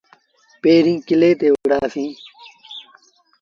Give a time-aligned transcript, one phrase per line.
[0.61, 2.17] پيريٚݩ ڪلي تي وُهڙآ سيٚݩ۔